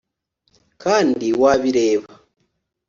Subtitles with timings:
[0.83, 2.11] kandi wabireba